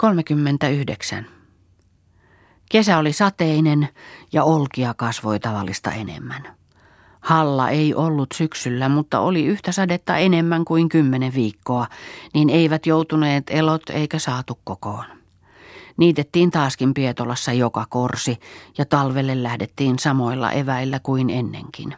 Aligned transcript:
39. 0.00 1.26
Kesä 2.70 2.98
oli 2.98 3.12
sateinen 3.12 3.88
ja 4.32 4.44
olkia 4.44 4.94
kasvoi 4.94 5.40
tavallista 5.40 5.92
enemmän. 5.92 6.56
Halla 7.20 7.68
ei 7.68 7.94
ollut 7.94 8.28
syksyllä, 8.34 8.88
mutta 8.88 9.20
oli 9.20 9.44
yhtä 9.44 9.72
sadetta 9.72 10.16
enemmän 10.16 10.64
kuin 10.64 10.88
kymmenen 10.88 11.34
viikkoa, 11.34 11.86
niin 12.34 12.50
eivät 12.50 12.86
joutuneet 12.86 13.44
elot 13.50 13.90
eikä 13.90 14.18
saatu 14.18 14.58
kokoon. 14.64 15.04
Niitettiin 15.96 16.50
taaskin 16.50 16.94
Pietolassa 16.94 17.52
joka 17.52 17.86
korsi 17.88 18.38
ja 18.78 18.84
talvelle 18.84 19.42
lähdettiin 19.42 19.98
samoilla 19.98 20.52
eväillä 20.52 21.00
kuin 21.02 21.30
ennenkin. 21.30 21.94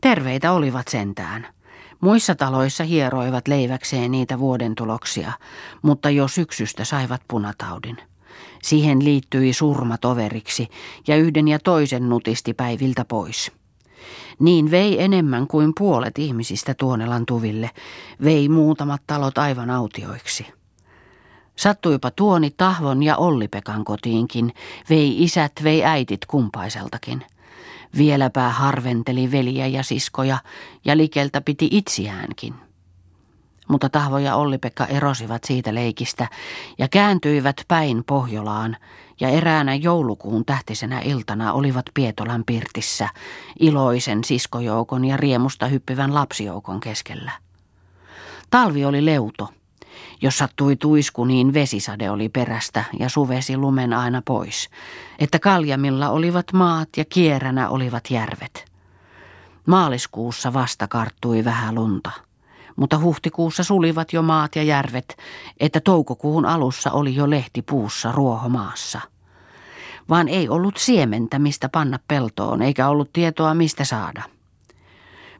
Terveitä 0.00 0.52
olivat 0.52 0.88
sentään– 0.88 1.46
Muissa 2.00 2.34
taloissa 2.34 2.84
hieroivat 2.84 3.48
leiväkseen 3.48 4.10
niitä 4.10 4.38
vuoden 4.38 4.74
tuloksia, 4.74 5.32
mutta 5.82 6.10
jo 6.10 6.28
syksystä 6.28 6.84
saivat 6.84 7.22
punataudin. 7.28 7.96
Siihen 8.62 9.04
liittyi 9.04 9.52
surma 9.52 9.98
toveriksi 9.98 10.68
ja 11.06 11.16
yhden 11.16 11.48
ja 11.48 11.58
toisen 11.58 12.08
nutisti 12.08 12.54
päiviltä 12.54 13.04
pois. 13.04 13.52
Niin 14.38 14.70
vei 14.70 15.02
enemmän 15.02 15.46
kuin 15.46 15.72
puolet 15.78 16.18
ihmisistä 16.18 16.74
Tuonelan 16.74 17.26
tuville, 17.26 17.70
vei 18.24 18.48
muutamat 18.48 19.02
talot 19.06 19.38
aivan 19.38 19.70
autioiksi. 19.70 20.46
Sattuipa 21.56 22.10
Tuoni 22.10 22.50
Tahvon 22.56 23.02
ja 23.02 23.16
Olli-Pekan 23.16 23.84
kotiinkin, 23.84 24.52
vei 24.90 25.22
isät, 25.22 25.52
vei 25.64 25.84
äitit 25.84 26.26
kumpaiseltakin– 26.26 27.24
Vieläpä 27.96 28.48
harventeli 28.48 29.30
veliä 29.30 29.66
ja 29.66 29.82
siskoja 29.82 30.38
ja 30.84 30.96
likeltä 30.96 31.40
piti 31.40 31.68
itseäänkin. 31.70 32.54
Mutta 33.68 33.88
Tahvo 33.88 34.18
ja 34.18 34.36
Olli-Pekka 34.36 34.86
erosivat 34.86 35.44
siitä 35.44 35.74
leikistä 35.74 36.28
ja 36.78 36.88
kääntyivät 36.88 37.64
päin 37.68 38.04
Pohjolaan 38.04 38.76
ja 39.20 39.28
eräänä 39.28 39.74
joulukuun 39.74 40.44
tähtisenä 40.44 41.00
iltana 41.00 41.52
olivat 41.52 41.84
Pietolan 41.94 42.44
pirtissä 42.46 43.08
iloisen 43.60 44.24
siskojoukon 44.24 45.04
ja 45.04 45.16
riemusta 45.16 45.66
hyppivän 45.66 46.14
lapsijoukon 46.14 46.80
keskellä. 46.80 47.32
Talvi 48.50 48.84
oli 48.84 49.04
leuto. 49.04 49.48
Jos 50.22 50.38
sattui 50.38 50.76
tuisku, 50.76 51.24
niin 51.24 51.54
vesisade 51.54 52.10
oli 52.10 52.28
perästä 52.28 52.84
ja 52.98 53.08
suvesi 53.08 53.56
lumen 53.56 53.92
aina 53.92 54.22
pois, 54.24 54.70
että 55.18 55.38
kaljamilla 55.38 56.10
olivat 56.10 56.52
maat 56.52 56.88
ja 56.96 57.04
kieränä 57.04 57.68
olivat 57.68 58.10
järvet. 58.10 58.64
Maaliskuussa 59.66 60.52
vasta 60.52 60.88
karttui 60.88 61.44
vähän 61.44 61.74
lunta, 61.74 62.10
mutta 62.76 62.98
huhtikuussa 62.98 63.64
sulivat 63.64 64.12
jo 64.12 64.22
maat 64.22 64.56
ja 64.56 64.62
järvet, 64.62 65.16
että 65.60 65.80
toukokuun 65.80 66.46
alussa 66.46 66.90
oli 66.90 67.14
jo 67.14 67.30
lehti 67.30 67.62
puussa 67.62 68.12
ruohomaassa. 68.12 69.00
Vaan 70.08 70.28
ei 70.28 70.48
ollut 70.48 70.76
siementä, 70.76 71.38
mistä 71.38 71.68
panna 71.68 71.98
peltoon, 72.08 72.62
eikä 72.62 72.88
ollut 72.88 73.12
tietoa, 73.12 73.54
mistä 73.54 73.84
saada– 73.84 74.22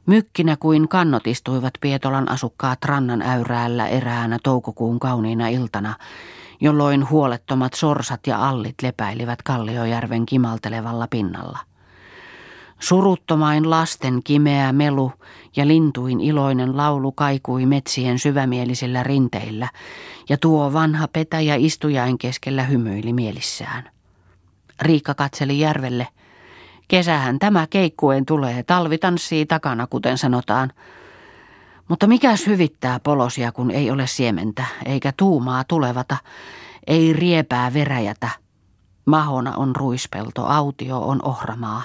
Mykkinä 0.09 0.57
kuin 0.57 0.89
kannot 0.89 1.27
istuivat 1.27 1.75
Pietolan 1.81 2.31
asukkaat 2.31 2.85
rannan 2.85 3.23
äyräällä 3.23 3.89
eräänä 3.89 4.39
toukokuun 4.43 5.01
kauniina 5.01 5.49
iltana, 5.49 5.95
jolloin 6.61 7.11
huolettomat 7.11 7.75
sorsat 7.75 8.27
ja 8.27 8.49
allit 8.49 8.75
lepäilivät 8.83 9.43
Kalliojärven 9.43 10.27
kimaltelevalla 10.27 11.07
pinnalla. 11.11 11.59
Suruttomain 12.79 13.71
lasten 13.71 14.21
kimeä 14.25 14.73
melu 14.73 15.13
ja 15.57 15.67
lintuin 15.67 16.21
iloinen 16.21 16.77
laulu 16.77 17.13
kaikui 17.13 17.67
metsien 17.67 18.19
syvämielisillä 18.19 19.03
rinteillä, 19.03 19.69
ja 20.29 20.37
tuo 20.37 20.73
vanha 20.73 21.09
petäjä 21.09 21.55
istujain 21.55 22.19
keskellä 22.19 22.63
hymyili 22.63 23.13
mielissään. 23.13 23.91
Riikka 24.83 25.15
katseli 25.15 25.61
järvelle– 25.61 26.09
Kesähän 26.89 27.39
tämä 27.39 27.67
keikkuen 27.71 28.27
tulee, 28.27 28.63
talvi 28.63 28.99
tanssii 28.99 29.47
takana, 29.47 29.87
kuten 29.87 30.19
sanotaan. 30.19 30.73
Mutta 31.89 32.07
mikä 32.07 32.35
hyvittää 32.47 33.01
polosia, 33.01 33.53
kun 33.53 33.71
ei 33.71 33.91
ole 33.91 34.07
siementä, 34.07 34.65
eikä 34.87 35.13
tuumaa 35.17 35.65
tulevata, 35.65 36.17
ei 36.87 37.13
riepää 37.13 37.75
veräjätä. 37.75 38.29
Mahona 39.07 39.53
on 39.57 39.77
ruispelto, 39.77 40.47
autio 40.47 40.99
on 40.99 41.25
ohramaa. 41.25 41.83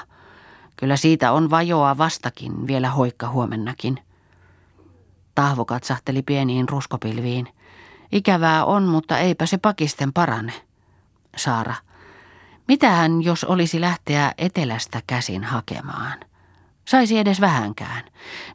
Kyllä 0.75 0.97
siitä 0.97 1.31
on 1.31 1.49
vajoa 1.49 1.97
vastakin, 1.97 2.67
vielä 2.67 2.89
hoikka 2.89 3.29
huomennakin. 3.29 3.99
Tahvo 5.35 5.65
katsahteli 5.65 6.21
pieniin 6.21 6.69
ruskopilviin. 6.69 7.47
Ikävää 8.11 8.65
on, 8.65 8.83
mutta 8.83 9.17
eipä 9.17 9.45
se 9.45 9.57
pakisten 9.57 10.13
parane. 10.13 10.53
Saara. 11.37 11.75
Mitähän, 12.67 13.23
jos 13.23 13.43
olisi 13.43 13.81
lähteä 13.81 14.33
etelästä 14.37 15.01
käsin 15.07 15.43
hakemaan? 15.43 16.19
Saisi 16.85 17.17
edes 17.17 17.41
vähänkään. 17.41 18.03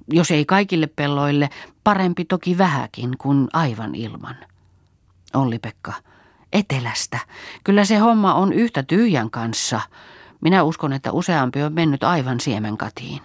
Jos 0.09 0.31
ei 0.31 0.45
kaikille 0.45 0.87
pelloille, 0.87 1.51
parempi 1.85 2.25
toki 2.25 2.59
vähäkin 2.59 3.19
kuin 3.19 3.49
aivan 3.53 3.95
ilman. 3.95 4.37
Olli-Pekka, 5.35 5.93
etelästä. 6.53 7.19
Kyllä 7.65 7.85
se 7.85 7.97
homma 7.97 8.35
on 8.35 8.53
yhtä 8.53 8.83
tyhjän 8.83 9.31
kanssa. 9.31 9.81
Minä 10.41 10.63
uskon, 10.63 10.93
että 10.93 11.13
useampi 11.13 11.63
on 11.63 11.73
mennyt 11.73 12.05
aivan 12.05 12.41
siemenkatiin. 12.41 13.21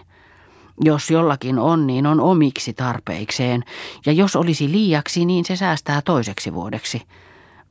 Jos 0.81 1.11
jollakin 1.11 1.59
on, 1.59 1.87
niin 1.87 2.07
on 2.07 2.19
omiksi 2.21 2.73
tarpeikseen, 2.73 3.63
ja 4.05 4.11
jos 4.11 4.35
olisi 4.35 4.71
liiaksi, 4.71 5.25
niin 5.25 5.45
se 5.45 5.55
säästää 5.55 6.01
toiseksi 6.01 6.53
vuodeksi. 6.53 7.01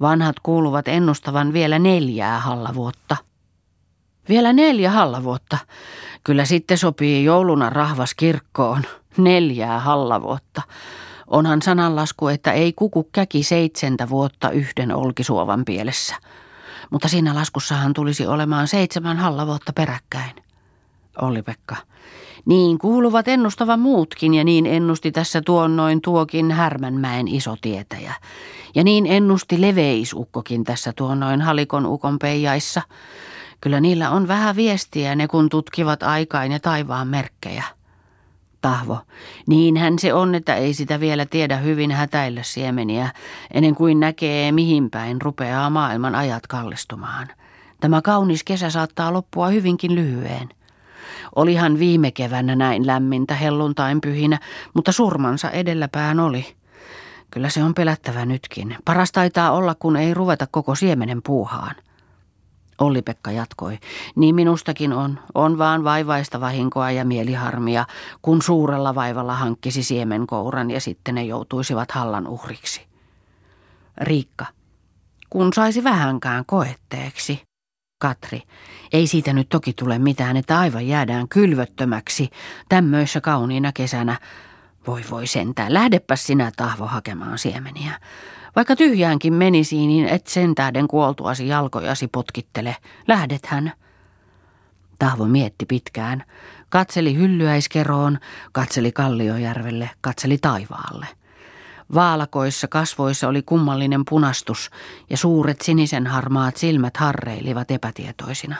Vanhat 0.02 0.36
kuuluvat 0.42 0.88
ennustavan 0.88 1.52
vielä 1.52 1.78
neljää 1.78 2.40
hallavuotta. 2.40 3.16
Vielä 4.28 4.52
neljä 4.52 4.90
hallavuotta. 4.90 5.58
Kyllä 6.24 6.44
sitten 6.44 6.78
sopii 6.78 7.24
jouluna 7.24 7.70
rahvas 7.70 8.14
kirkkoon. 8.14 8.82
Neljää 9.16 9.80
hallavuotta. 9.80 10.62
Onhan 11.26 11.62
sananlasku, 11.62 12.28
että 12.28 12.52
ei 12.52 12.72
kuku 12.72 13.08
käki 13.12 13.42
seitsemäntä 13.42 14.08
vuotta 14.08 14.50
yhden 14.50 14.94
olkisuovan 14.94 15.64
pielessä. 15.64 16.16
Mutta 16.90 17.08
siinä 17.08 17.34
laskussahan 17.34 17.94
tulisi 17.94 18.26
olemaan 18.26 18.68
seitsemän 18.68 19.16
hallavuotta 19.16 19.72
peräkkäin. 19.72 20.32
Olli-Pekka. 21.22 21.76
Niin 22.44 22.78
kuuluvat 22.78 23.28
ennustavan 23.28 23.80
muutkin 23.80 24.34
ja 24.34 24.44
niin 24.44 24.66
ennusti 24.66 25.12
tässä 25.12 25.42
tuon 25.46 25.76
noin 25.76 26.00
tuokin 26.00 26.50
Härmänmäen 26.50 27.28
isotietäjä. 27.28 28.14
Ja 28.74 28.84
niin 28.84 29.06
ennusti 29.06 29.60
leveisukkokin 29.60 30.64
tässä 30.64 30.92
tuon 30.96 31.20
noin 31.20 31.40
halikon 31.40 31.86
ukon 31.86 32.18
peijaissa. 32.18 32.82
Kyllä 33.60 33.80
niillä 33.80 34.10
on 34.10 34.28
vähän 34.28 34.56
viestiä 34.56 35.14
ne 35.14 35.28
kun 35.28 35.48
tutkivat 35.48 36.02
aikaan 36.02 36.52
ja 36.52 36.60
taivaan 36.60 37.08
merkkejä. 37.08 37.64
Tahvo, 38.60 38.98
niinhän 39.46 39.98
se 39.98 40.14
on, 40.14 40.34
että 40.34 40.54
ei 40.54 40.74
sitä 40.74 41.00
vielä 41.00 41.26
tiedä 41.26 41.56
hyvin 41.56 41.90
hätäillä 41.90 42.42
siemeniä, 42.42 43.10
ennen 43.50 43.74
kuin 43.74 44.00
näkee 44.00 44.52
mihin 44.52 44.90
päin 44.90 45.22
rupeaa 45.22 45.70
maailman 45.70 46.14
ajat 46.14 46.46
kallistumaan. 46.46 47.28
Tämä 47.80 48.02
kaunis 48.02 48.44
kesä 48.44 48.70
saattaa 48.70 49.12
loppua 49.12 49.48
hyvinkin 49.48 49.94
lyhyen. 49.94 50.48
Olihan 51.36 51.78
viime 51.78 52.10
keväänä 52.10 52.56
näin 52.56 52.86
lämmintä 52.86 53.34
helluntain 53.34 54.00
pyhinä, 54.00 54.38
mutta 54.74 54.92
surmansa 54.92 55.50
edelläpään 55.50 56.20
oli. 56.20 56.56
Kyllä 57.30 57.48
se 57.48 57.62
on 57.64 57.74
pelättävä 57.74 58.26
nytkin. 58.26 58.76
Paras 58.84 59.12
taitaa 59.12 59.52
olla, 59.52 59.74
kun 59.74 59.96
ei 59.96 60.14
ruveta 60.14 60.46
koko 60.50 60.74
siemenen 60.74 61.22
puuhaan. 61.22 61.74
Olli-Pekka 62.78 63.30
jatkoi. 63.30 63.78
Niin 64.16 64.34
minustakin 64.34 64.92
on. 64.92 65.18
On 65.34 65.58
vaan 65.58 65.84
vaivaista 65.84 66.40
vahinkoa 66.40 66.90
ja 66.90 67.04
mieliharmia, 67.04 67.86
kun 68.22 68.42
suurella 68.42 68.94
vaivalla 68.94 69.34
hankkisi 69.34 69.82
siemenkouran 69.82 70.70
ja 70.70 70.80
sitten 70.80 71.14
ne 71.14 71.24
joutuisivat 71.24 71.90
hallan 71.90 72.26
uhriksi. 72.26 72.86
Riikka. 74.00 74.46
Kun 75.30 75.52
saisi 75.52 75.84
vähänkään 75.84 76.44
koetteeksi. 76.46 77.42
Katri. 78.02 78.42
Ei 78.92 79.06
siitä 79.06 79.32
nyt 79.32 79.48
toki 79.48 79.72
tule 79.72 79.98
mitään, 79.98 80.36
että 80.36 80.58
aivan 80.58 80.86
jäädään 80.86 81.28
kylvöttömäksi 81.28 82.30
tämmöissä 82.68 83.20
kauniina 83.20 83.72
kesänä. 83.72 84.18
Voi 84.86 85.02
voi 85.10 85.26
sentään, 85.26 85.74
lähdepä 85.74 86.16
sinä 86.16 86.52
tahvo 86.56 86.86
hakemaan 86.86 87.38
siemeniä. 87.38 88.00
Vaikka 88.56 88.76
tyhjäänkin 88.76 89.32
menisi, 89.32 89.86
niin 89.86 90.08
et 90.08 90.26
sen 90.26 90.54
tähden 90.54 90.88
kuoltuasi 90.88 91.48
jalkojasi 91.48 92.08
potkittele. 92.08 92.76
Lähdethän. 93.08 93.72
Tahvo 94.98 95.24
mietti 95.24 95.66
pitkään. 95.66 96.24
Katseli 96.68 97.14
hyllyäiskeroon, 97.14 98.18
katseli 98.52 98.92
Kalliojärvelle, 98.92 99.90
katseli 100.00 100.38
taivaalle. 100.38 101.06
Vaalakoissa 101.94 102.68
kasvoissa 102.68 103.28
oli 103.28 103.42
kummallinen 103.42 104.02
punastus 104.08 104.70
ja 105.10 105.16
suuret 105.16 105.60
sinisen 105.60 106.06
harmaat 106.06 106.56
silmät 106.56 106.96
harreilivat 106.96 107.70
epätietoisina. 107.70 108.56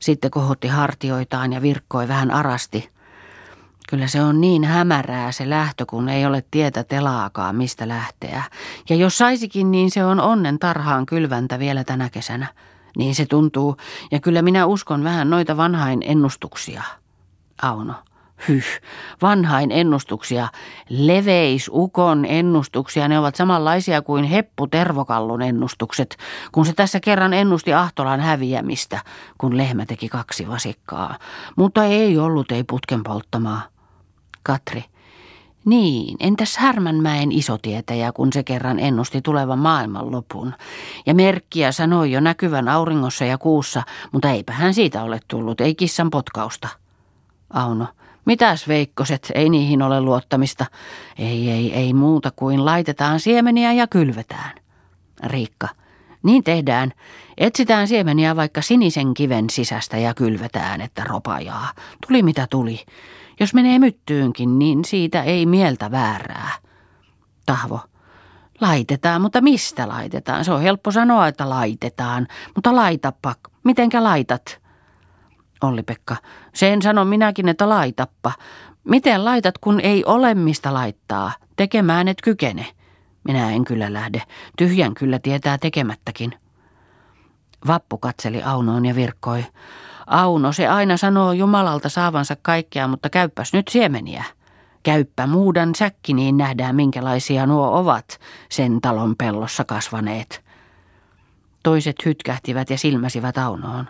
Sitten 0.00 0.30
kohotti 0.30 0.68
hartioitaan 0.68 1.52
ja 1.52 1.62
virkkoi 1.62 2.08
vähän 2.08 2.30
arasti. 2.30 2.90
Kyllä 3.88 4.06
se 4.06 4.22
on 4.22 4.40
niin 4.40 4.64
hämärää 4.64 5.32
se 5.32 5.50
lähtö, 5.50 5.86
kun 5.86 6.08
ei 6.08 6.26
ole 6.26 6.44
tietä 6.50 6.84
telaakaan, 6.84 7.56
mistä 7.56 7.88
lähteä. 7.88 8.42
Ja 8.88 8.96
jos 8.96 9.18
saisikin, 9.18 9.70
niin 9.70 9.90
se 9.90 10.04
on 10.04 10.20
onnen 10.20 10.58
tarhaan 10.58 11.06
kylväntä 11.06 11.58
vielä 11.58 11.84
tänä 11.84 12.10
kesänä. 12.10 12.46
Niin 12.96 13.14
se 13.14 13.26
tuntuu, 13.26 13.76
ja 14.10 14.20
kyllä 14.20 14.42
minä 14.42 14.66
uskon 14.66 15.04
vähän 15.04 15.30
noita 15.30 15.56
vanhain 15.56 16.02
ennustuksia. 16.06 16.82
Auno. 17.62 17.94
Hyh, 18.48 18.80
vanhain 19.22 19.70
ennustuksia, 19.72 20.48
leveisukon 20.88 22.24
ennustuksia, 22.24 23.08
ne 23.08 23.18
ovat 23.18 23.34
samanlaisia 23.34 24.02
kuin 24.02 24.24
Heppu 24.24 24.66
Tervokallun 24.66 25.42
ennustukset, 25.42 26.16
kun 26.52 26.66
se 26.66 26.72
tässä 26.72 27.00
kerran 27.00 27.32
ennusti 27.32 27.74
Ahtolan 27.74 28.20
häviämistä, 28.20 29.00
kun 29.38 29.56
lehmä 29.56 29.86
teki 29.86 30.08
kaksi 30.08 30.48
vasikkaa. 30.48 31.18
Mutta 31.56 31.84
ei 31.84 32.18
ollut, 32.18 32.52
ei 32.52 32.64
putken 32.64 33.02
polttamaa. 33.02 33.62
Katri. 34.42 34.84
Niin, 35.64 36.16
entäs 36.20 36.56
Härmänmäen 36.56 37.32
isotietäjä, 37.32 38.12
kun 38.12 38.32
se 38.32 38.42
kerran 38.42 38.78
ennusti 38.78 39.22
tulevan 39.22 39.58
maailmanlopun? 39.58 40.54
Ja 41.06 41.14
merkkiä 41.14 41.72
sanoi 41.72 42.12
jo 42.12 42.20
näkyvän 42.20 42.68
auringossa 42.68 43.24
ja 43.24 43.38
kuussa, 43.38 43.82
mutta 44.12 44.30
eipä 44.30 44.52
hän 44.52 44.74
siitä 44.74 45.02
ole 45.02 45.20
tullut, 45.28 45.60
ei 45.60 45.74
kissan 45.74 46.10
potkausta. 46.10 46.68
Auno. 47.50 47.86
Mitäs 48.24 48.68
veikkoset, 48.68 49.32
ei 49.34 49.48
niihin 49.48 49.82
ole 49.82 50.00
luottamista. 50.00 50.66
Ei, 51.18 51.50
ei, 51.50 51.74
ei 51.74 51.92
muuta 51.92 52.30
kuin 52.36 52.64
laitetaan 52.64 53.20
siemeniä 53.20 53.72
ja 53.72 53.86
kylvetään. 53.86 54.52
Riikka. 55.24 55.68
Niin 56.22 56.44
tehdään. 56.44 56.92
Etsitään 57.38 57.88
siemeniä 57.88 58.36
vaikka 58.36 58.62
sinisen 58.62 59.14
kiven 59.14 59.50
sisästä 59.50 59.98
ja 59.98 60.14
kylvetään, 60.14 60.80
että 60.80 61.04
ropajaa. 61.04 61.68
Tuli 62.08 62.22
mitä 62.22 62.46
tuli. 62.50 62.80
Jos 63.40 63.54
menee 63.54 63.78
myttyynkin, 63.78 64.58
niin 64.58 64.84
siitä 64.84 65.22
ei 65.22 65.46
mieltä 65.46 65.90
väärää. 65.90 66.52
Tahvo. 67.46 67.80
Laitetaan, 68.60 69.20
mutta 69.20 69.40
mistä 69.40 69.88
laitetaan? 69.88 70.44
Se 70.44 70.52
on 70.52 70.62
helppo 70.62 70.90
sanoa, 70.90 71.28
että 71.28 71.48
laitetaan, 71.50 72.26
mutta 72.54 72.76
laitapa. 72.76 73.34
Mitenkä 73.64 74.04
laitat? 74.04 74.63
Olli-Pekka. 75.64 76.16
Sen 76.54 76.82
sanon 76.82 77.06
minäkin, 77.06 77.48
että 77.48 77.68
laitappa. 77.68 78.32
Miten 78.84 79.24
laitat, 79.24 79.58
kun 79.58 79.80
ei 79.80 80.04
ole 80.04 80.34
mistä 80.34 80.74
laittaa? 80.74 81.32
Tekemään 81.56 82.08
et 82.08 82.18
kykene. 82.22 82.66
Minä 83.24 83.50
en 83.50 83.64
kyllä 83.64 83.92
lähde. 83.92 84.22
Tyhjän 84.58 84.94
kyllä 84.94 85.18
tietää 85.18 85.58
tekemättäkin. 85.58 86.32
Vappu 87.66 87.98
katseli 87.98 88.42
Aunoon 88.42 88.86
ja 88.86 88.94
virkkoi. 88.94 89.44
Auno, 90.06 90.52
se 90.52 90.68
aina 90.68 90.96
sanoo 90.96 91.32
Jumalalta 91.32 91.88
saavansa 91.88 92.36
kaikkea, 92.42 92.88
mutta 92.88 93.10
käyppäs 93.10 93.52
nyt 93.52 93.68
siemeniä. 93.68 94.24
Käyppä 94.82 95.26
muudan 95.26 95.74
säkki, 95.74 96.12
niin 96.12 96.36
nähdään 96.36 96.76
minkälaisia 96.76 97.46
nuo 97.46 97.78
ovat 97.78 98.18
sen 98.50 98.80
talon 98.80 99.16
pellossa 99.16 99.64
kasvaneet. 99.64 100.44
Toiset 101.62 101.96
hytkähtivät 102.04 102.70
ja 102.70 102.78
silmäsivät 102.78 103.38
Aunoon. 103.38 103.88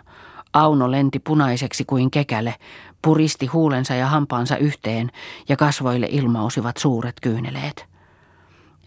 Auno 0.55 0.91
lenti 0.91 1.19
punaiseksi 1.19 1.85
kuin 1.85 2.11
kekäle, 2.11 2.55
puristi 3.01 3.45
huulensa 3.45 3.95
ja 3.95 4.07
hampaansa 4.07 4.57
yhteen 4.57 5.11
ja 5.49 5.57
kasvoille 5.57 6.07
ilmausivat 6.11 6.77
suuret 6.77 7.15
kyyneleet. 7.21 7.85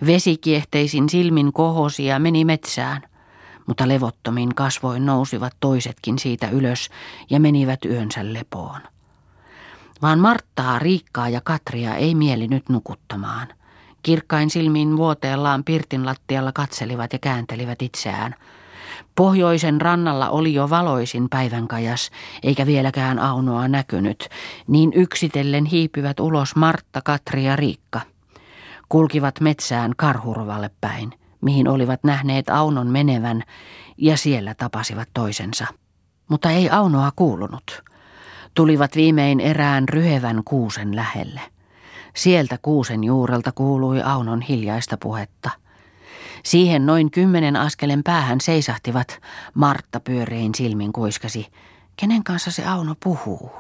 Vesikiehteisin 0.07 1.09
silmin 1.09 1.53
kohosi 1.53 2.07
ja 2.07 2.19
meni 2.19 2.45
metsään, 2.45 3.03
mutta 3.67 3.89
levottomin 3.89 4.55
kasvoin 4.55 5.07
nousivat 5.07 5.53
toisetkin 5.61 6.19
siitä 6.19 6.49
ylös 6.49 6.91
ja 7.31 7.41
menivät 7.41 7.85
yönsä 7.85 8.33
lepoon. 8.33 8.81
Vaan 10.03 10.19
Marttaa, 10.19 10.79
Riikkaa 10.79 11.29
ja 11.29 11.41
Katria 11.45 11.95
ei 11.95 12.15
mieli 12.15 12.49
nyt 12.49 12.69
nukuttamaan. 12.69 13.49
Kirkkain 14.03 14.51
silmin 14.51 14.97
vuoteellaan 14.97 15.65
pirtin 15.65 16.07
lattialla 16.07 16.53
katselivat 16.53 17.13
ja 17.13 17.19
kääntelivät 17.19 17.83
itseään– 17.83 18.35
Pohjoisen 19.19 19.81
rannalla 19.81 20.31
oli 20.31 20.55
jo 20.55 20.71
valoisin 20.71 21.29
päivänkajas, 21.29 22.11
eikä 22.43 22.67
vieläkään 22.67 23.19
Aunoa 23.19 23.69
näkynyt, 23.69 24.29
niin 24.67 24.93
yksitellen 24.95 25.65
hiipivät 25.65 26.21
ulos 26.21 26.57
Martta, 26.57 27.01
Katri 27.05 27.45
ja 27.45 27.57
Riikka. 27.57 28.01
Kulkivat 28.89 29.41
metsään 29.41 29.93
Karhurvalle 29.97 30.71
päin, 30.81 31.13
mihin 31.41 31.69
olivat 31.69 32.05
nähneet 32.05 32.49
Aunon 32.49 32.87
menevän, 32.87 33.43
ja 33.97 34.17
siellä 34.17 34.55
tapasivat 34.55 35.09
toisensa. 35.15 35.67
Mutta 36.29 36.51
ei 36.51 36.71
Aunoa 36.71 37.11
kuulunut. 37.17 37.83
Tulivat 38.55 38.97
viimein 38.97 39.41
erään 39.41 39.89
ryhevän 39.89 40.43
kuusen 40.45 40.97
lähelle. 40.97 41.41
Sieltä 42.17 42.59
kuusen 42.63 43.05
juurelta 43.05 43.53
kuului 43.53 44.03
Aunon 44.03 44.41
hiljaista 44.41 44.97
puhetta– 44.97 45.51
Siihen 46.45 46.87
noin 46.87 47.11
kymmenen 47.11 47.57
askelen 47.57 48.05
päähän 48.05 48.41
seisahtivat. 48.41 49.21
Martta 49.55 50.01
pyörein 50.01 50.55
silmin 50.55 50.93
kuiskasi. 50.93 51.47
Kenen 51.97 52.25
kanssa 52.25 52.51
se 52.51 52.67
Auno 52.67 52.95
puhuu? 53.05 53.53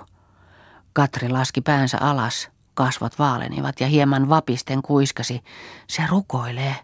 Katri 0.92 1.28
laski 1.28 1.60
päänsä 1.60 1.98
alas. 2.00 2.48
Kasvot 2.74 3.18
vaalenivat 3.18 3.80
ja 3.80 3.86
hieman 3.86 4.28
vapisten 4.28 4.82
kuiskasi. 4.82 5.40
Se 5.86 6.02
rukoilee. 6.08 6.76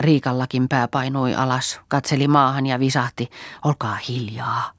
Riikallakin 0.00 0.68
pää 0.68 0.88
painui 0.88 1.34
alas, 1.34 1.80
katseli 1.88 2.28
maahan 2.28 2.66
ja 2.66 2.80
visahti, 2.80 3.30
olkaa 3.64 3.98
hiljaa. 4.08 4.72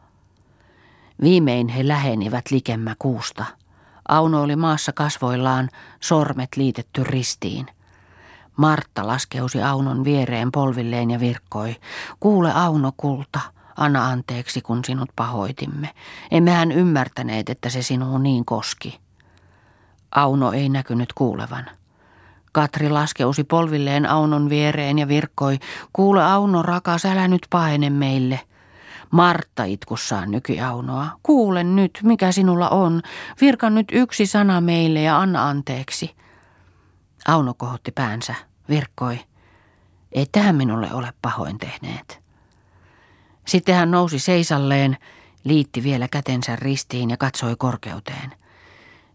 Viimein 1.22 1.68
he 1.68 1.88
lähenivät 1.88 2.52
likemmä 2.52 2.96
kuusta. 3.00 3.46
Auno 4.08 4.42
oli 4.42 4.56
maassa 4.56 4.92
kasvoillaan, 4.92 5.70
sormet 6.00 6.50
liitetty 6.56 7.04
ristiin– 7.04 7.66
Martta 8.58 9.08
laskeusi 9.08 9.62
Aunon 9.62 10.04
viereen 10.04 10.52
polvilleen 10.52 11.12
ja 11.12 11.20
virkkoi. 11.20 11.76
Kuule 12.20 12.52
Auno 12.54 12.92
kulta, 12.98 13.40
anna 13.78 14.08
anteeksi 14.08 14.62
kun 14.62 14.86
sinut 14.86 15.10
pahoitimme. 15.16 15.90
Emmehän 16.32 16.72
ymmärtäneet, 16.72 17.50
että 17.50 17.70
se 17.70 17.82
sinuun 17.82 18.24
niin 18.24 18.46
koski. 18.46 19.00
Auno 20.16 20.52
ei 20.52 20.70
näkynyt 20.70 21.14
kuulevan. 21.14 21.66
Katri 22.52 22.90
laskeusi 22.90 23.44
polvilleen 23.44 24.10
Aunon 24.10 24.50
viereen 24.50 25.00
ja 25.00 25.08
virkkoi, 25.08 25.60
kuule 25.94 26.24
Auno 26.24 26.62
rakas, 26.62 27.06
älä 27.06 27.28
nyt 27.28 27.48
pahene 27.50 27.90
meille. 27.90 28.40
Martta 29.12 29.64
itkussaan 29.64 30.32
nyki 30.32 30.62
Aunoa. 30.62 31.08
Kuule 31.24 31.64
nyt, 31.64 32.00
mikä 32.04 32.32
sinulla 32.32 32.70
on. 32.70 33.02
Virka 33.42 33.70
nyt 33.70 33.88
yksi 33.92 34.26
sana 34.26 34.62
meille 34.62 35.02
ja 35.02 35.20
anna 35.20 35.50
anteeksi. 35.50 36.16
Auno 37.28 37.54
kohotti 37.54 37.92
päänsä, 37.92 38.36
virkkoi. 38.70 39.20
Ei 40.12 40.26
tähän 40.32 40.56
minulle 40.56 40.94
ole 40.94 41.14
pahoin 41.22 41.58
tehneet. 41.58 42.24
Sitten 43.48 43.76
hän 43.76 43.92
nousi 43.92 44.20
seisalleen, 44.20 44.98
liitti 45.44 45.84
vielä 45.84 46.08
kätensä 46.08 46.56
ristiin 46.56 47.10
ja 47.10 47.18
katsoi 47.18 47.56
korkeuteen. 47.58 48.32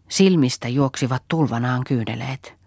Silmistä 0.09 0.67
juoksivat 0.67 1.23
tulvanaan 1.27 1.83
kyyneleet. 1.83 2.59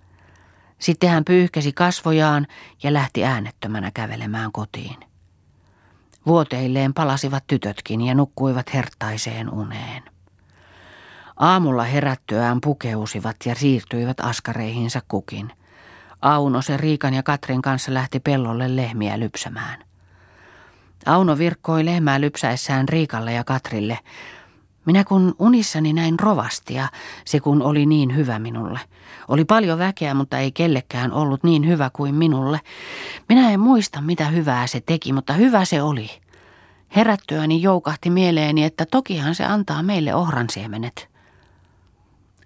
Sitten 0.79 1.11
hän 1.11 1.25
pyyhkäsi 1.25 1.73
kasvojaan 1.73 2.47
ja 2.83 2.93
lähti 2.93 3.25
äänettömänä 3.25 3.91
kävelemään 3.95 4.53
kotiin. 4.53 4.97
Vuoteilleen 6.27 6.95
palasivat 6.95 7.45
tytötkin 7.47 8.01
ja 8.01 8.15
nukkuivat 8.15 8.75
hertaiseen 8.75 9.51
uneen. 9.51 10.12
Aamulla 11.43 11.83
herättyään 11.83 12.61
pukeusivat 12.61 13.37
ja 13.47 13.55
siirtyivät 13.55 14.21
askareihinsa 14.21 15.01
kukin. 15.09 15.53
Auno 16.21 16.63
se 16.63 16.77
Riikan 16.77 17.15
ja 17.15 17.23
Katrin 17.23 17.63
kanssa 17.63 17.95
lähti 17.95 18.21
pellolle 18.21 18.77
lehmiä 18.77 19.21
lypsämään. 19.21 19.85
Auno 21.07 21.39
virkkoi 21.39 21.85
lehmää 21.85 22.21
lypsäessään 22.21 22.89
Riikalle 22.89 23.33
ja 23.33 23.45
Katrille. 23.45 23.99
Minä 24.85 25.05
kun 25.05 25.35
unissani 25.39 25.93
näin 25.93 26.19
rovastia, 26.19 26.89
se 27.25 27.41
kun 27.41 27.63
oli 27.63 27.87
niin 27.87 28.17
hyvä 28.17 28.39
minulle. 28.39 28.81
Oli 29.29 29.45
paljon 29.45 29.79
väkeä, 29.79 30.15
mutta 30.15 30.39
ei 30.39 30.53
kellekään 30.53 31.13
ollut 31.13 31.45
niin 31.45 31.69
hyvä 31.69 31.91
kuin 31.93 32.15
minulle. 32.15 32.61
Minä 33.29 33.51
en 33.51 33.61
muista, 33.61 34.01
mitä 34.01 34.29
hyvää 34.29 34.67
se 34.67 34.81
teki, 34.81 35.13
mutta 35.13 35.33
hyvä 35.33 35.65
se 35.65 35.83
oli. 35.83 36.11
Herättyäni 36.97 37.63
joukahti 37.63 38.11
mieleeni, 38.11 38.65
että 38.65 38.87
tokihan 38.87 39.35
se 39.35 39.45
antaa 39.45 39.83
meille 39.83 40.15
ohransiemenet. 40.15 41.12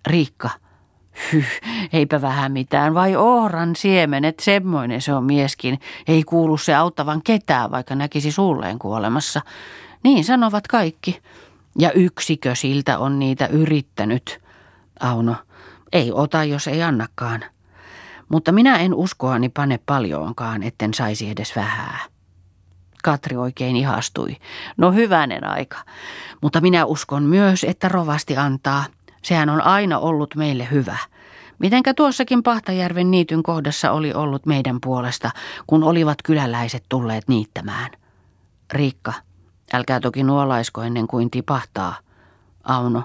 Riikka. 0.07 0.51
Hyh, 1.33 1.61
eipä 1.93 2.21
vähän 2.21 2.53
mitään, 2.53 2.95
vai 2.95 3.17
ohran 3.17 3.77
siemenet, 3.77 4.41
semmoinen 4.41 5.03
se 5.03 5.15
on 5.15 5.25
mieskin. 5.25 5.81
Ei 6.09 6.23
kuulu 6.23 6.57
se 6.57 6.75
auttavan 6.75 7.23
ketään, 7.23 7.71
vaikka 7.71 7.95
näkisi 7.95 8.33
suulleen 8.33 8.79
kuolemassa. 8.79 9.41
Niin 10.05 10.25
sanovat 10.25 10.69
kaikki. 10.69 11.21
Ja 11.79 11.93
yksikö 11.93 12.55
siltä 12.55 12.99
on 12.99 13.19
niitä 13.19 13.47
yrittänyt. 13.47 14.41
Auno, 15.01 15.37
ei 15.93 16.13
ota, 16.13 16.45
jos 16.45 16.69
ei 16.69 16.83
annakaan. 16.83 17.45
Mutta 18.29 18.53
minä 18.53 18.77
en 18.77 18.95
uskoani 18.95 19.49
pane 19.49 19.79
paljoonkaan, 19.87 20.63
etten 20.63 20.95
saisi 20.95 21.31
edes 21.31 21.57
vähää. 21.57 21.99
Katri 23.05 23.37
oikein 23.37 23.77
ihastui. 23.77 24.37
No 24.77 24.93
hyvänen 24.93 25.45
aika. 25.45 25.79
Mutta 26.43 26.61
minä 26.61 26.85
uskon 26.85 27.23
myös, 27.23 27.65
että 27.65 27.89
rovasti 27.89 28.37
antaa– 28.37 28.85
Sehän 29.26 29.49
on 29.49 29.61
aina 29.61 29.99
ollut 29.99 30.35
meille 30.35 30.68
hyvä. 30.71 30.97
Mitenkä 31.59 31.95
tuossakin 31.95 32.42
Pahtajärven 32.42 33.11
niityn 33.11 33.42
kohdassa 33.42 33.92
oli 33.92 34.12
ollut 34.12 34.47
meidän 34.47 34.78
puolesta, 34.80 35.30
kun 35.66 35.85
olivat 35.85 36.18
kyläläiset 36.25 36.85
tulleet 36.88 37.28
niittämään. 37.28 37.90
Riikka, 38.73 39.12
älkää 39.73 40.00
toki 40.00 40.23
nuolaisko 40.23 40.83
ennen 40.83 41.06
kuin 41.06 41.30
tipahtaa. 41.30 41.95
Auno, 42.64 43.02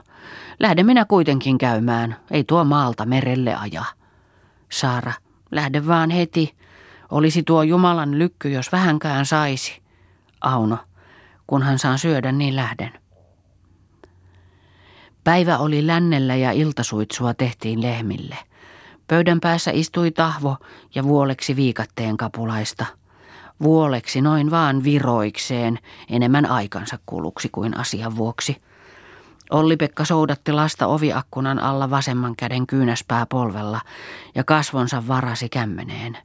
lähde 0.60 0.84
minä 0.84 1.06
kuitenkin 1.06 1.58
käymään, 1.58 2.16
ei 2.32 2.44
tuo 2.44 2.64
maalta 2.64 3.06
merelle 3.06 3.56
aja. 3.56 3.84
Saara, 4.72 5.14
lähde 5.52 5.88
vaan 5.88 6.10
heti. 6.10 6.56
Olisi 7.12 7.44
tuo 7.44 7.64
Jumalan 7.64 8.20
lykky, 8.20 8.50
jos 8.50 8.72
vähänkään 8.72 9.26
saisi. 9.26 9.82
Auno, 10.42 10.78
kunhan 11.48 11.80
saan 11.80 12.00
syödä, 12.00 12.32
niin 12.32 12.56
lähden. 12.56 13.01
Päivä 15.24 15.58
oli 15.58 15.88
lännellä 15.88 16.36
ja 16.36 16.52
iltasuitsua 16.52 17.34
tehtiin 17.34 17.82
lehmille. 17.82 18.38
Pöydän 19.08 19.40
päässä 19.40 19.72
istui 19.74 20.12
tahvo 20.12 20.58
ja 20.96 21.04
vuoleksi 21.04 21.56
viikatteen 21.56 22.18
kapulaista. 22.18 22.86
Vuoleksi 23.64 24.22
noin 24.22 24.52
vaan 24.52 24.84
viroikseen, 24.84 25.80
enemmän 26.10 26.46
aikansa 26.46 27.00
kuluksi 27.06 27.50
kuin 27.52 27.78
asian 27.78 28.16
vuoksi. 28.16 28.62
Olli-Pekka 29.52 30.06
soudatti 30.06 30.52
lasta 30.52 30.88
oviakkunan 30.88 31.60
alla 31.60 31.90
vasemman 31.90 32.36
käden 32.36 32.68
kyynäspää 32.68 33.26
polvella 33.26 33.82
ja 34.36 34.44
kasvonsa 34.44 35.08
varasi 35.08 35.50
kämmeneen. 35.50 36.18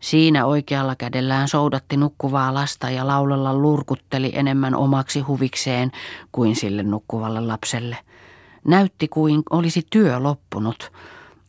Siinä 0.00 0.46
oikealla 0.46 0.96
kädellään 0.96 1.48
soudatti 1.48 1.96
nukkuvaa 1.96 2.54
lasta 2.54 2.90
ja 2.90 3.06
laulella 3.06 3.54
lurkutteli 3.54 4.32
enemmän 4.34 4.74
omaksi 4.74 5.20
huvikseen 5.20 5.90
kuin 6.32 6.56
sille 6.56 6.82
nukkuvalle 6.82 7.40
lapselle. 7.40 7.96
Näytti 8.64 9.08
kuin 9.08 9.42
olisi 9.50 9.86
työ 9.90 10.18
loppunut. 10.18 10.92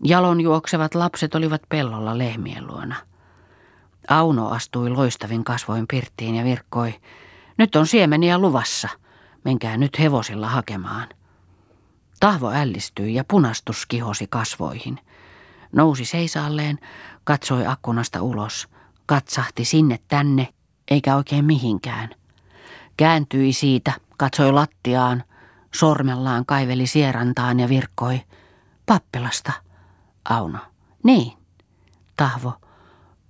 Jalon 0.04 0.42
juoksevat 0.42 0.96
lapset 0.96 1.36
olivat 1.36 1.62
pellolla 1.70 2.18
lehmien 2.18 2.68
luona. 2.68 2.96
Auno 4.10 4.50
astui 4.50 4.90
loistavin 4.90 5.44
kasvoin 5.44 5.86
pirttiin 5.88 6.36
ja 6.36 6.44
virkkoi. 6.44 6.94
Nyt 7.58 7.76
on 7.76 7.88
siemeniä 7.88 8.38
luvassa. 8.38 8.90
Menkää 9.46 9.78
nyt 9.78 10.00
hevosilla 10.00 10.50
hakemaan. 10.50 11.08
Tahvo 12.20 12.52
ällistyi 12.52 13.14
ja 13.14 13.24
punastus 13.24 13.86
kihosi 13.86 14.28
kasvoihin. 14.30 15.00
Nousi 15.72 16.06
seisaalleen, 16.06 16.80
katsoi 17.24 17.68
akkunasta 17.68 18.22
ulos, 18.22 18.68
katsahti 19.06 19.66
sinne 19.66 20.00
tänne, 20.08 20.48
eikä 20.88 21.16
oikein 21.16 21.46
mihinkään. 21.46 22.10
Kääntyi 22.98 23.54
siitä, 23.54 23.94
katsoi 24.18 24.52
lattiaan, 24.52 25.24
sormellaan 25.80 26.46
kaiveli 26.46 26.88
sierantaan 26.88 27.60
ja 27.60 27.70
virkkoi. 27.70 28.22
Pappilasta, 28.86 29.54
Auno. 30.30 30.60
Niin. 31.04 31.34
Tahvo. 32.18 32.54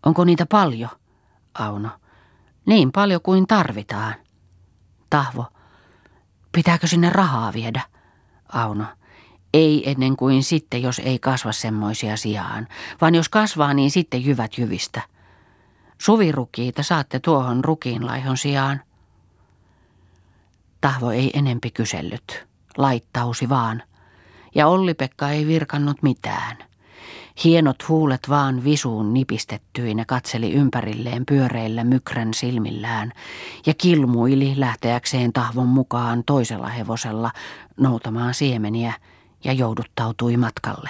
Onko 0.06 0.24
niitä 0.24 0.46
paljon? 0.46 0.90
Auno. 1.60 1.90
Niin 2.66 2.92
paljon 2.92 3.22
kuin 3.22 3.48
tarvitaan. 3.48 4.16
Tahvo. 5.10 5.46
Pitääkö 6.52 6.88
sinne 6.88 7.10
rahaa 7.10 7.54
viedä? 7.54 7.82
Auno. 8.54 8.86
Ei 9.54 9.92
ennen 9.92 10.18
kuin 10.18 10.44
sitten, 10.44 10.82
jos 10.82 11.00
ei 11.00 11.20
kasva 11.20 11.52
semmoisia 11.52 12.18
sijaan, 12.18 12.68
vaan 13.02 13.16
jos 13.16 13.30
kasvaa, 13.30 13.74
niin 13.74 13.92
sitten 13.92 14.26
jyvät 14.26 14.58
jyvistä. 14.58 15.02
Suvirukiita 16.02 16.84
saatte 16.84 17.20
tuohon 17.20 17.66
rukiinlaihon 17.66 18.38
sijaan. 18.38 18.82
Tahvo 20.86 21.12
ei 21.12 21.32
enempi 21.34 21.72
kysellyt. 21.72 22.46
Laittausi 22.78 23.50
vaan. 23.50 23.84
Ja 24.56 24.68
Olli-Pekka 24.68 25.30
ei 25.30 25.48
virkannut 25.48 26.04
mitään. 26.04 26.58
Hienot 27.44 27.90
huulet 27.90 28.30
vaan 28.30 28.64
visuun 28.64 29.14
nipistettyinä 29.14 30.06
katseli 30.08 30.54
ympärilleen 30.54 31.26
pyöreillä 31.26 31.84
mykrän 31.84 32.34
silmillään 32.34 33.12
ja 33.66 33.74
kilmuili 33.78 34.54
lähteäkseen 34.58 35.34
tahvon 35.34 35.68
mukaan 35.68 36.24
toisella 36.26 36.68
hevosella 36.68 37.32
noutamaan 37.78 38.34
siemeniä 38.34 38.94
ja 39.44 39.54
jouduttautui 39.54 40.38
matkalle. 40.38 40.84